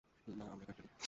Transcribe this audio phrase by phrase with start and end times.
[0.27, 0.97] না, আমরা কাঠবিড়ালী।